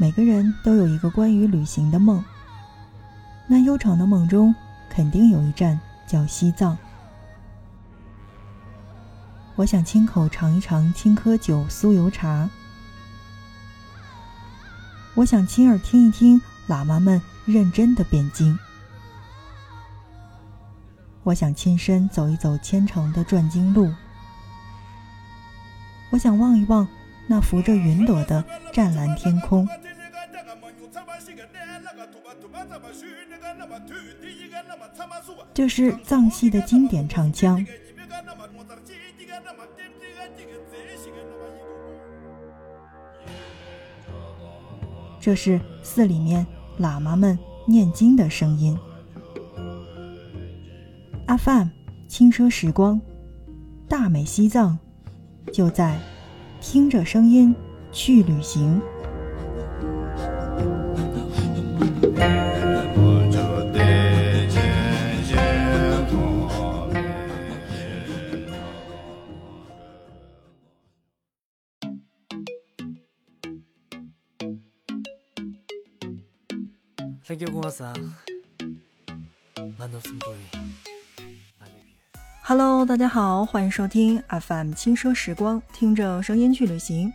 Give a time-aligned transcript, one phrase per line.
[0.00, 2.24] 每个人都有一个关于旅行的梦。
[3.48, 4.54] 那悠长的梦中，
[4.88, 6.78] 肯定有一站叫西藏。
[9.56, 12.48] 我想亲口尝一尝青稞酒酥油茶。
[15.14, 18.56] 我想亲耳听一听喇嘛们认真的辩经。
[21.24, 23.92] 我想亲身走一走虔诚的转经路。
[26.10, 26.86] 我想望一望
[27.28, 28.42] 那浮着云朵的
[28.72, 29.68] 湛蓝天空。
[35.52, 37.64] 这是藏戏的经典唱腔。
[45.20, 46.46] 这是寺里面
[46.78, 48.78] 喇嘛们念经的声音。
[51.26, 51.70] 阿范，
[52.06, 52.98] 轻奢时光，
[53.86, 54.78] 大美西藏，
[55.52, 55.98] 就在
[56.60, 57.54] 听着声音
[57.92, 58.80] 去旅行。
[77.28, 77.92] Thankyougos 啊
[82.48, 87.12] Hello，大家好，欢迎收听 FM 轻奢时光，听着声音去旅行。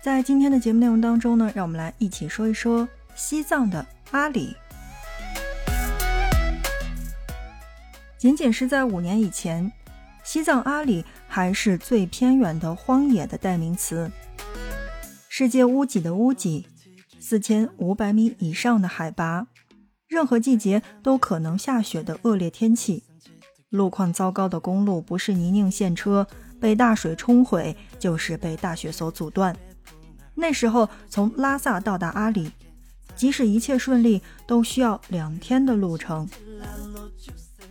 [0.00, 4.56] 在今天的节目内容当中呢，让我们来一起说一说西藏的阿里。
[8.16, 9.70] 仅仅是在五年以前，
[10.24, 14.10] 西藏阿里还是最偏远的荒野的代名词，
[15.28, 16.66] 世界屋脊的屋脊。
[17.20, 19.48] 四千五百米以上的海拔，
[20.08, 23.04] 任何季节都可能下雪的恶劣天气，
[23.72, 26.26] 路况糟糕的公路不是泥泞陷车
[26.60, 29.56] 被大水冲毁，就是被大雪所阻断。
[30.34, 32.52] 那时候从拉萨到达阿里，
[33.16, 36.28] 即使一切顺利，都需要两天的路程。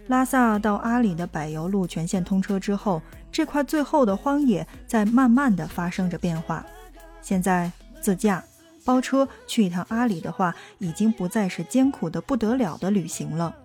[0.08, 3.00] 拉萨到阿里的柏油路全线通车之后，
[3.32, 6.66] 这块最后的荒野在慢慢的发生着变化。
[7.22, 8.44] 现在自驾。
[8.84, 13.56] 包车去一趟阿里的话，已经不再是艰苦的不得了的旅行了。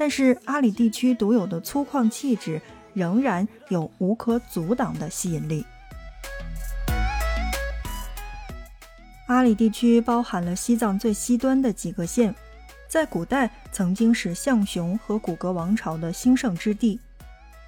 [0.00, 2.58] 但是阿里地区独有的粗犷气质，
[2.94, 5.62] 仍然有无可阻挡的吸引力。
[9.26, 12.34] 阿里地区包含了西藏最西端的几个县，
[12.88, 16.98] 在古代曾经是象雄和古格王朝的兴盛之地。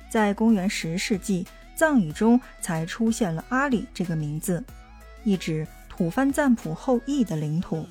[0.08, 4.64] 在公元十世纪，藏语中才出现了阿里这个名字，
[5.22, 5.66] 意指。
[5.94, 7.86] 吐蕃赞普后裔的领土，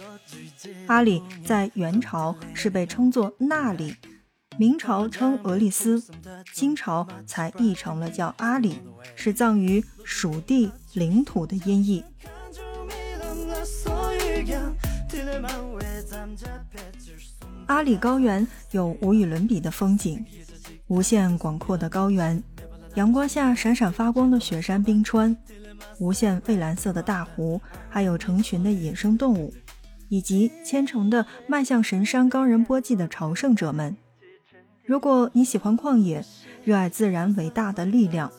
[0.87, 3.95] 阿里在元朝是被称作那里，
[4.61, 6.03] 明朝称俄利斯，
[6.53, 8.75] 清朝才译成了叫阿里，
[9.15, 12.03] 是藏语属地领土的音译。
[17.65, 20.23] 阿里高原有无与伦比的风景，
[20.85, 22.43] 无限广阔的高原，
[22.93, 25.35] 阳光下闪闪发光的雪山冰川。
[25.97, 29.51] 无限蔚蓝色的大湖，还有成群的野生动物，
[30.07, 33.97] 以及虔诚的迈向神山冈仁波齐的朝圣者们。
[34.91, 36.21] 如果你喜欢旷野，
[36.65, 38.29] 热爱自然伟大的力量，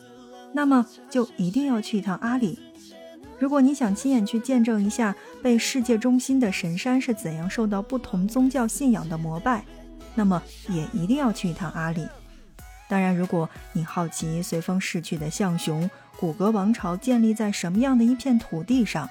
[0.53, 2.59] 那么就一定要去一趟阿里。
[3.39, 9.65] 如果你想亲眼去见证一下被世界中心的神山是怎样受到不同宗教信仰的膜拜，
[10.13, 12.07] 那么也一定要去一趟阿里。
[12.87, 15.89] 当然，如果你好奇随风逝去的象雄。
[16.19, 19.09] 古格王朝建立在什么样的一片土地上？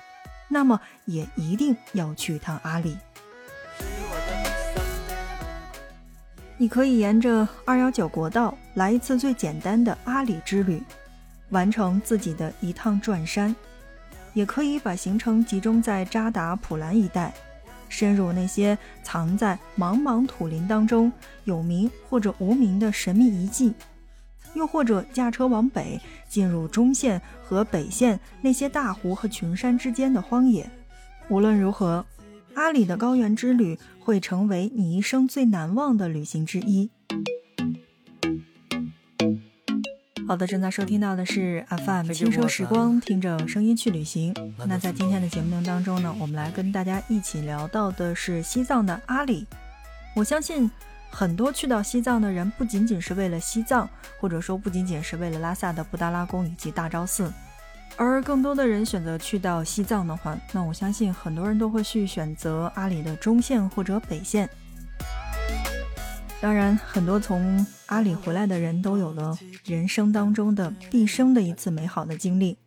[0.49, 2.97] 那么也一定要去一趟阿里。
[6.63, 10.81] 你可以沿着二幺九国道来一次最简单的阿里之旅，
[11.51, 13.53] 完成自己的一趟转山；
[14.33, 17.35] 也可以把行程集中在扎达普兰一带，
[17.89, 21.13] 深入那些藏在茫茫土林当中
[21.43, 23.75] 有名或者无名的神秘遗迹。
[24.55, 30.71] 又或者驾车往北，进入中线和北线那些大湖和群山之间的荒野。
[31.29, 32.07] 无论如何，
[32.55, 36.91] 阿里的高原之旅会成为你一生最难忘的旅行之一。
[40.29, 44.35] 好的，正在收听到的是 FM 轻奢时光，听着声音去旅行。
[44.67, 49.47] 那在今天的节目当中呢，我们来跟大家一起聊到的是西藏的阿里。
[50.15, 50.71] 我相信。
[51.15, 53.87] 很多去到西藏的人，不仅仅是为了西藏，
[54.19, 57.31] 或者说不仅仅是为了拉萨的布达拉宫以及大昭寺，
[57.97, 64.49] 而更多的人选择去到西藏的话，那我相信很多人都会去选择阿里的中线或者北线。
[66.41, 72.59] 当然，很多从阿里回来的人都有了人生当中的毕生的一次美好的经历，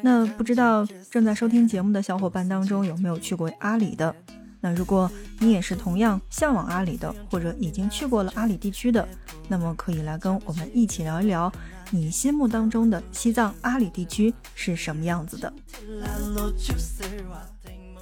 [0.00, 4.14] 那不知道正在收听节目的小伙伴当中有没有去过阿里的？
[4.60, 5.08] 那如果
[5.38, 9.06] 你也是同样向往阿里的，或者已经去过了阿里地区的，
[9.46, 11.52] 那么可以来跟我们一起聊一聊，
[11.90, 15.52] 你心目当中的西藏阿里地区是什么样子的？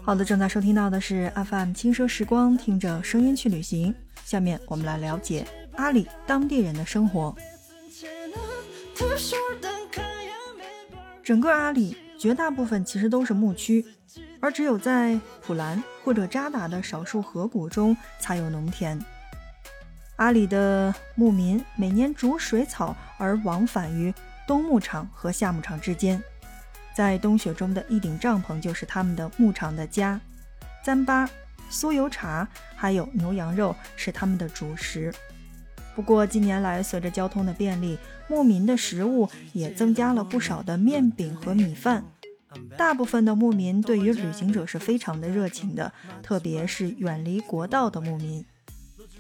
[0.03, 3.95] 好的，正在收听到的是 FM 轻奢时光，听着声音去旅行。
[4.25, 5.47] 下面我们来了解
[5.77, 7.35] 阿里当地人的生活。
[11.23, 13.85] 整个阿里绝大部分其实都是牧区。
[14.39, 18.99] 而只有在普兰或者扎达的少数河谷中才有农田。
[20.17, 24.13] 阿里的牧民每年逐水草而往返于
[24.47, 26.23] 冬牧场和夏牧场之间，
[26.95, 30.19] 在冬雪中的一顶帐篷就是他们的牧场的家。
[30.85, 31.29] 糌粑、
[31.71, 35.13] 酥油茶还有牛羊肉是他们的主食。
[35.95, 37.99] 不过近年来，随着交通的便利，
[38.29, 42.05] 牧民的食物也增加了不少的面饼和米饭。
[42.77, 45.93] 大部分的牧民对于旅行者是非常的热情的，
[46.23, 48.45] 特别是远离国道的牧民。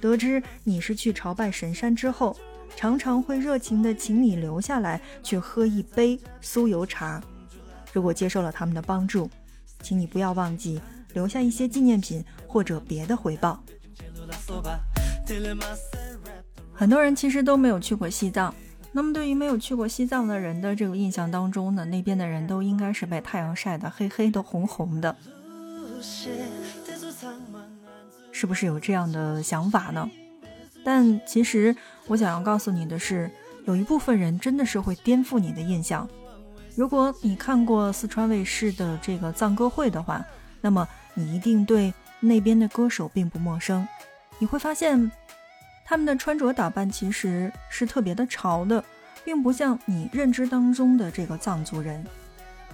[0.00, 2.36] 得知你是去朝拜神山之后，
[2.76, 7.22] 常常会热情的请你留下来去喝一杯酥油茶。
[7.92, 9.30] 如果接受了他们的帮助，
[9.80, 10.80] 请你不要忘记
[11.14, 13.62] 留下一些纪念品或者别的回报。
[16.74, 18.54] 很多人其实都没有去过西藏。
[18.92, 25.14] 那么，对于没有去过西藏的人的这个印象当中呢，那边的人都应该是被太阳晒得黑黑的、红红的，
[28.38, 30.10] 是不是有这样的想法呢？
[30.84, 31.74] 但其实
[32.06, 33.30] 我想要告诉你的是，
[33.64, 36.06] 有一部分人真的是会颠覆你的印象。
[36.74, 40.22] 如果你看过四川卫视的这个藏歌会的话，
[40.60, 43.88] 那么你一定对那边的歌手并不陌生。
[44.38, 45.10] 你会发现。
[45.88, 48.84] 他们的穿着打扮其实是特别的潮的，
[49.24, 52.04] 并不像你认知当中的这个藏族人。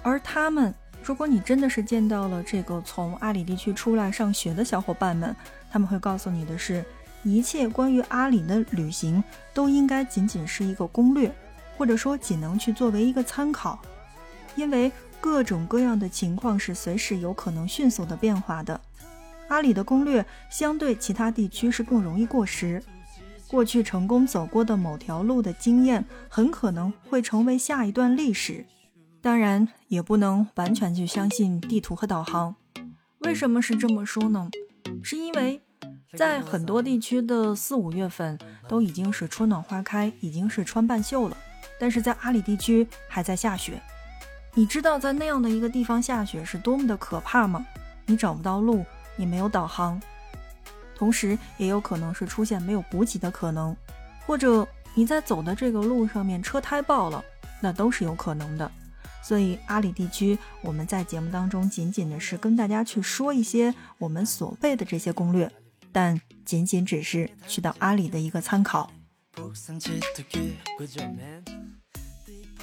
[0.03, 0.75] 而他们，
[1.05, 5.35] 如果你真的是见到了这个从阿里地区出来上学的小伙伴们，
[5.71, 6.85] 他们会告诉你的是，
[7.25, 9.23] 一切关于阿里的旅行
[9.53, 11.35] 都应该仅仅是一个攻略，
[11.77, 13.81] 或者说仅能去作为一个参考，
[14.55, 18.81] 因为各种各样的情况是随时有可能迅速的变化的。
[19.49, 22.83] 阿里的攻略相对其他地区是更容易过时。
[23.49, 28.65] 过去成功走过的某条路的经验，很可能会成为下一段历史。
[29.23, 32.57] 当然，也不能完全去相信地图和导航。
[33.21, 34.51] 为什么是这么说呢？
[35.01, 35.63] 是因为
[36.19, 38.37] 在很多地区的四五月份
[38.67, 41.37] 都已经是春暖花开，已经是穿半袖了，
[41.79, 43.81] 但是在阿里地区还在下雪。
[44.55, 47.65] 你知道在那样的一个地方下雪是多么的可怕吗？
[48.07, 48.85] 你找不到路，
[49.15, 50.03] 你没有导航。
[50.97, 53.77] 同时，也有可能是出现没有补给的可能，
[54.27, 57.25] 或者你在走的这个路上面车胎爆了，
[57.61, 58.69] 那都是有可能的。
[59.23, 65.51] 所以，阿里地区我们在节目当中仅仅的是跟大家去说一些我们所谓的这些攻略，
[65.93, 68.91] 但仅仅只是去到阿里的一个参考。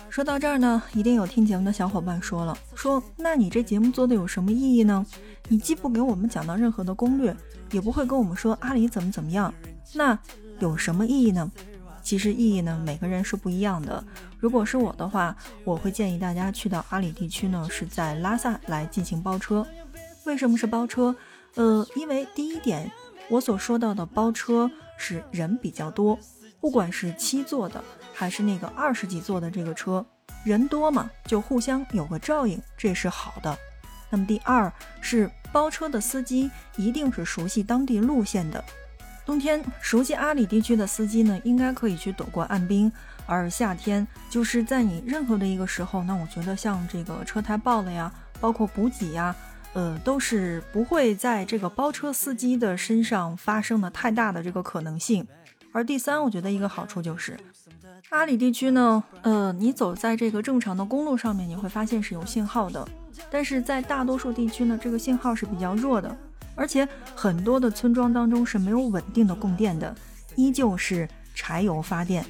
[0.09, 5.05] 说到这儿呢，一定有听节目的小伙伴说了，说那你这节目做的有什么意义呢？
[5.47, 7.35] 你既不给我们讲到任何的攻略。
[7.71, 9.53] 也不会跟我们说阿里怎么怎么样，
[9.93, 10.17] 那
[10.57, 11.51] 有什么意义呢？
[12.09, 14.03] 其实意义呢，每个人是不一样的。
[14.39, 19.63] 如果是我的话，我会建议大家去到阿里地区呢，是在拉萨来进行包车。
[20.25, 21.15] 为什么是包车？
[21.53, 22.91] 呃，因为第一点，
[23.29, 26.17] 我所说到的包车是人比较多，
[26.59, 27.79] 不管是七座的
[28.11, 30.03] 还是那个二十几座的这个车，
[30.43, 33.55] 人多嘛，就互相有个照应，这是好的。
[34.09, 35.29] 那么第二是。
[35.51, 38.63] 包车的司机一定是熟悉当地路线的。
[39.29, 42.91] 冬天熟悉阿里地区的司机呢，应该可以去躲过暗冰；
[43.27, 49.35] 而夏天就是在你任何的一个时候，那我觉得像这个车胎爆了呀，包括补给呀，
[49.73, 55.27] 呃，都是不会在这个包车司机的身上发生的太大的这个可能性。
[55.71, 57.37] 而第三，我觉得一个好处就是，
[58.09, 62.83] 阿里地区呢，呃，你走在这个正常的公路上面，你会发现是有信号的。
[63.29, 66.17] 但是在大多数地区呢，这个信号是比较弱的，
[66.59, 66.85] 而且
[67.15, 69.95] 很多的村庄当中是没有稳定的供电的，
[70.35, 72.25] 依旧是柴油发电，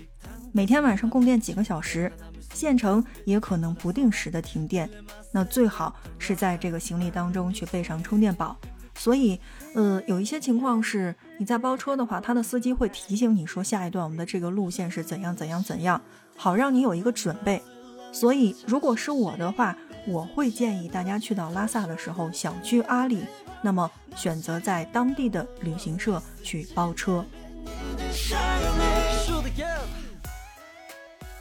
[0.52, 2.12] 每天晚上供电几个小时，
[2.54, 4.88] 县城也可能不定时的停电。
[5.34, 8.56] 那最好是在这个行李当中去备上充电宝。
[8.94, 9.40] 所以，
[9.74, 16.00] 呃，有一些情况是你在包车的话，他的司机会提醒你说下一段我们的这个路线是怎样怎样怎样，
[16.36, 17.64] 好让你有一个准备。
[18.12, 19.76] 所以，如果是我的话，
[20.10, 23.24] 我会建议大家去到拉萨的时候，想去阿里，
[23.62, 27.24] 那么选择在当地的旅行社去包车。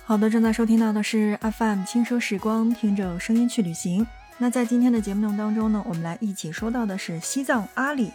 [0.04, 4.06] 好的，正在收听到的是 FM 轻奢时光，听着声音去旅行。
[4.36, 8.12] 那在今天的节目当中呢，我们来一起说到的是西藏阿里。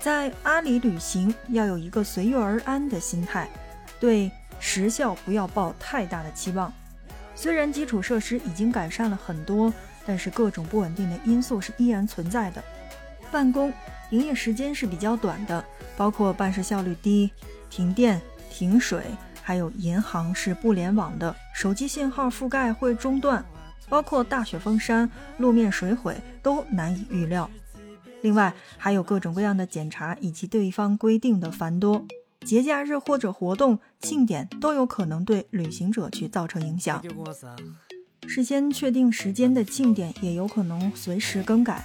[0.00, 3.50] 在阿里旅行要有一个随遇而安的心态，
[4.00, 6.72] 对时效不要抱太大的期望。
[7.40, 9.72] 虽然基础设施已经改善了很多，
[10.04, 12.60] 但是各种不稳定的因素是依然存在的。
[13.30, 13.72] 办公
[14.10, 15.64] 营业时间是比较短的，
[15.96, 17.30] 包括办事效率低、
[17.70, 19.04] 停电、停水。
[19.40, 23.42] 还有银行是不联网的，手机信号覆盖会中断，
[23.88, 27.48] 包括大雪封山、路面水毁都难以预料。
[28.20, 32.04] 另外还有各种各样的检查以及对方规定的繁多，
[32.48, 37.04] 节假日或者活动庆典都有可能对旅行者去造成影响。
[38.26, 41.84] 事先确定时间的庆典也有可能随时更改，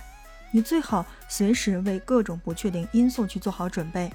[0.51, 4.10] 你最好随时为各种不确定因素去做好准备。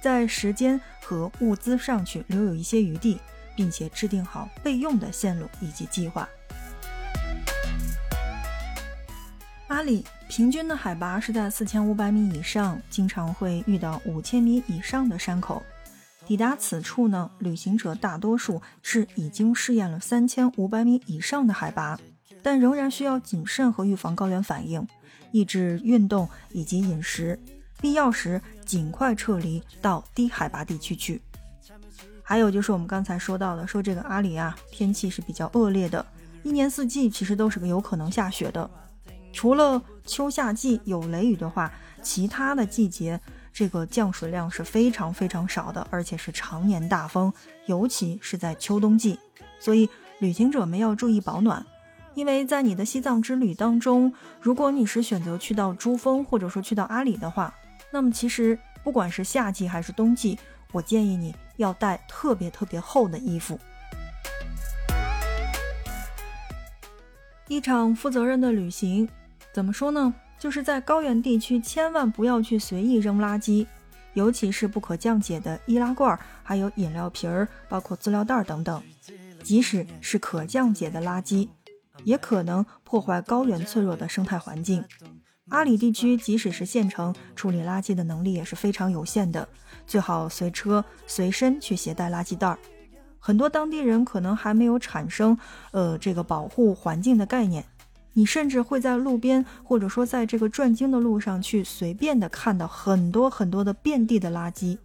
[0.00, 3.18] 在时间和物资上去留有一些余地，
[3.54, 6.26] 并且制定好备用的线路以及计划。
[9.66, 15.62] 阿里平均的海拔是在四千五百米以上，经常会遇到五千米以上的山口。
[16.26, 21.98] 抵达此处呢，旅行者大多数是已经试验了三千五百米以上的海拔，
[22.42, 24.86] 但仍然需要谨慎和预防高原反应，
[25.32, 27.38] 抑制运动以及饮食。
[27.80, 31.20] 必要时尽快撤离到低海拔地区去。
[32.22, 36.06] 还有就是我们刚才说到的，说这个阿里啊，天气是比较恶劣的，
[36.44, 38.70] 一年四季其实都是个有可能下雪的。
[39.32, 43.20] 除了秋夏季有雷雨的话，其他的季节
[43.52, 47.32] 这个降水量是非常非常少的，而且是常年大风，
[47.66, 49.18] 尤其是在秋冬季。
[49.60, 51.64] 所以旅行者们要注意保暖，
[52.14, 57.54] 因为在你的西藏之旅当中，如果你是选择去到珠峰或者说去到阿里的话，
[57.92, 60.38] 那么其实不管是夏季还是冬季，
[60.72, 63.58] 我建议你要带特别特别厚的衣服。
[67.48, 69.06] 一场负责任的旅行，
[69.52, 70.14] 怎么说呢？
[70.42, 73.64] 就是在高原地区，千万不要去随意扔垃圾，
[74.14, 78.82] 尤其是不可降解的易拉罐，还有饮料瓶儿，包括塑料袋等等。
[79.44, 81.48] 即使是可降解的垃圾，
[82.02, 84.84] 也可能破坏高原脆弱的生态环境。
[85.50, 89.48] 阿里地区，即使是县城，处理垃圾的能力也是非常有限的。
[89.86, 92.58] 最好随车随身去携带垃圾袋儿。
[93.20, 95.38] 很多当地人可能还没有产生，
[95.70, 97.64] 呃，这个保护环境的概念。
[98.14, 104.78] 你甚至会在路边，或者说在这个转经的路上去，随便的看到很多很多的遍地的垃圾。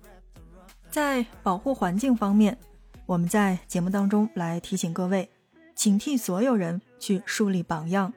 [0.89, 2.57] 在保护环境方面，
[3.05, 5.29] 我们在节目当中来提醒各位，
[5.75, 8.13] 请替所有人去树立榜样。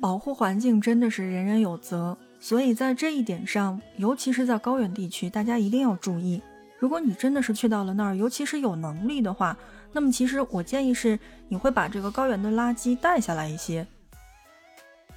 [0.00, 6.42] 保护环境真的是人人有责，所以在这一点上，尤其是在高原地区，大家一定要注意。
[6.78, 9.56] 如果你真的是去到了那儿，尤其是有能力的话，
[9.94, 11.16] 那么其实我建议是，
[11.48, 13.86] 你会把这个高原的垃圾带下来一些。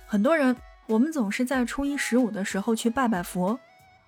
[0.05, 0.55] 很多人，
[0.85, 3.59] 我们总是在初一十五的时候去拜拜佛，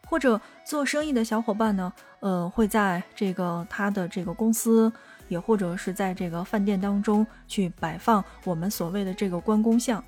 [0.07, 4.93] 或者做生意的小伙伴呢，呃，会在这个他的这个公司，
[5.27, 10.03] 也或者是在这个饭店当中去摆放我们所谓的这个关公像。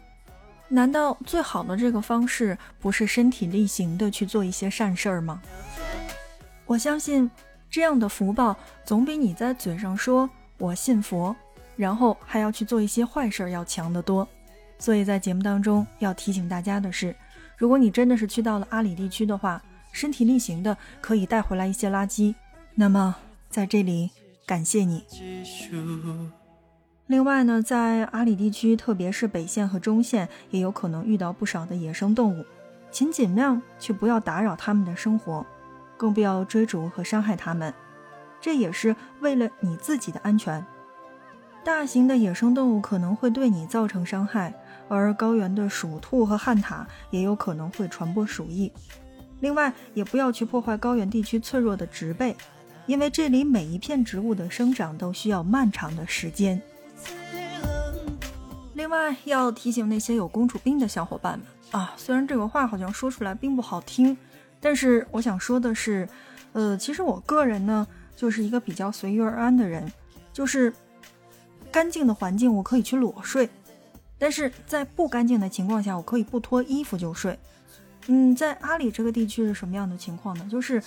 [0.68, 5.42] 难道最好的这个方式不是身体力行的去做一些善事儿吗？
[6.68, 7.30] 我相信
[7.68, 10.30] 这样的福报总比你在嘴上说
[10.62, 11.36] 我信佛，
[11.76, 14.28] 然后还要去做一些坏事儿要强得多。
[14.78, 17.16] 所以在节目当中要提醒大家的是，
[17.58, 19.60] 如果你真的是去到了阿里地区的话，
[19.92, 22.36] 身体力行的可以带回来一些垃圾。
[22.76, 23.16] 那么
[23.50, 24.12] 在这里
[24.46, 25.04] 感谢你。
[27.08, 32.46] 另外呢，在阿里地区，特别是北线和中线，也有可能遇到不少的野生动物，
[32.92, 35.46] 请尽量去不要打扰它们的生活，
[35.98, 37.74] 更不要追逐和伤害它们，
[38.42, 40.66] 这也是为了你自己的安全。
[41.64, 44.52] 大型的野生动物可能会对你造成伤害，
[44.90, 48.72] 而高原的鼠兔和旱獭也有可能会传播鼠疫。
[49.42, 52.36] 另外，也不要去破坏高原地区脆弱的植被，
[52.88, 56.60] 因为这里每一片植物的生长都需要漫长的时间。
[58.74, 64.18] 另外要提醒那些有公主病的小伙伴们啊，虽然这个话好像说出来并不好听，
[64.60, 66.10] 但是我想说的是，
[66.54, 67.88] 呃，其实我个人呢
[68.22, 69.92] 就是一个比较随遇而安的人，
[70.32, 70.72] 就是
[71.72, 73.50] 干净的环境我可以去裸睡，
[74.20, 77.40] 但是在不干净的情况下，我可以不脱衣服就睡。
[78.06, 80.48] 嗯，在阿里这个地区是什么样的情况呢？
[80.52, 80.80] 就是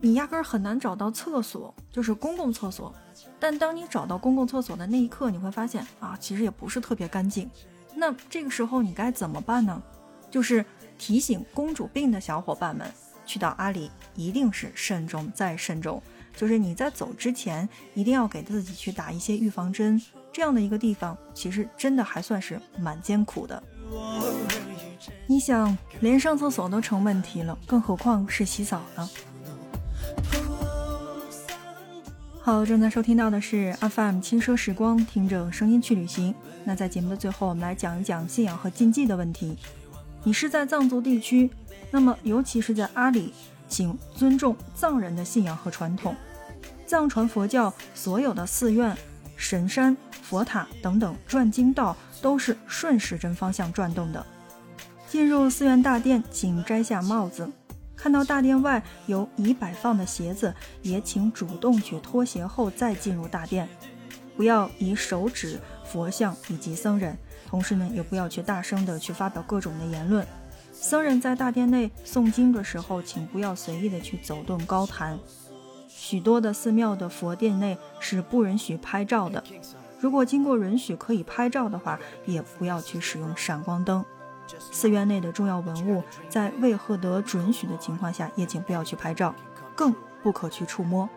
[0.00, 2.90] 你压根儿很难找到厕所，就是公共厕所。
[3.38, 7.50] 但当你找到公共厕所的那一刻，你会发现啊，其实也不是特别干净。
[7.94, 9.82] 那这个时候你该怎么办呢？
[10.30, 10.64] 就是
[10.96, 12.90] 提醒公主病的小伙伴们，
[13.26, 16.02] 去到阿里一定是慎重再慎重，
[16.36, 20.00] 就是你在走之前一定要给自己去打一些预防针。
[20.32, 23.62] 这样的一个地方，其实真的还算是蛮艰苦的。
[25.26, 29.10] 你想，连上厕所都成问题了，更何况是洗澡呢？
[32.40, 36.34] 好，正在收听到的是 FM 轻奢时光，听着声音去旅行。
[36.64, 39.56] 那在节目的最后，我们来讲一讲信仰和禁忌的问题。
[40.24, 41.50] 你是在藏族地区，
[41.90, 43.34] 那么尤其是在阿里，
[43.72, 46.14] 请尊重藏人的信仰和传统。
[46.86, 48.94] 藏传佛教所有的寺院、
[49.34, 54.24] 神山、佛塔等等转经道都是顺时针方向转动的。
[55.08, 57.50] 进入寺院大殿，请摘下帽子。
[57.96, 63.66] 看到大殿外有已摆放的鞋子，也请主动去脱鞋后再进入大殿，
[64.36, 67.16] 不要以手指佛像以及僧人。
[67.46, 70.26] 同时呢，也不要去大声的去发表各种的言论。
[70.82, 75.16] 僧人在大殿内诵经的时候，请不要随意的去走动高谈。
[75.86, 79.42] 许多的寺庙的佛殿内是不允许拍照的。
[80.00, 84.04] 如果经过允许可以拍照的话，也不要去使用闪光灯。
[84.72, 89.32] 寺院内的重要文物，在未获得准许的情况下，也请不要去拍照，
[89.76, 91.08] 更不可去触摸。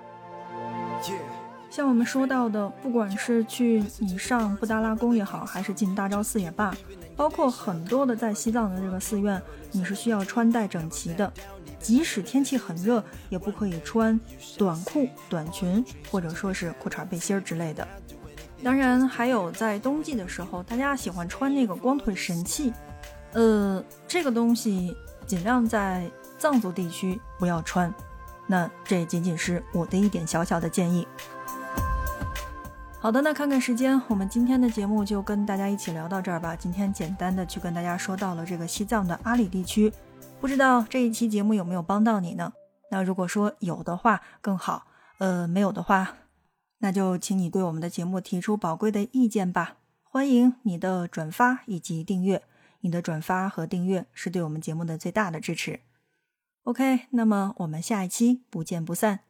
[1.69, 6.73] 像我们说到的，不管是去你上布达拉宫也好，还是进大昭寺也罢，
[7.15, 9.41] 包括很多的在西藏的这个寺院，
[9.71, 11.31] 你是需要穿戴整齐的。
[11.77, 14.19] 即使天气很热，也不可以穿
[14.57, 17.87] 短裤、短裙，或者说是裤衩、背心儿之类的。
[18.63, 22.73] 当然，还有在冬季的时候，大家喜欢穿那个光腿神器。
[23.33, 24.95] 呃，这个东西
[25.27, 27.93] 尽量在藏族地区不要穿。
[28.47, 31.07] 那这仅仅是我的一点小小的建议。
[32.99, 36.55] 好的，那看看时间，我们今天的节目就跟大家一起聊到这儿吧。
[36.55, 39.93] 今天简单的去跟大家说到了这个西藏的阿里地区，
[40.41, 42.53] 不知道这一期节目有没有帮到你呢？
[42.89, 44.87] 那如果说有的话更好，
[45.19, 46.15] 呃，没有的话，
[46.79, 49.75] 那就请你对我们的节目提出宝贵的意见吧。
[50.03, 52.41] 欢迎你的转发以及订阅。
[52.81, 55.79] 你的转发和订阅是对我们节目的最大的支持。
[56.65, 59.24] OK，那么我们下一期不见不散。